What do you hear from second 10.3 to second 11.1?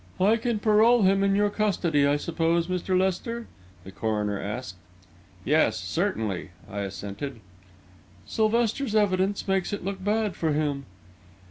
for him."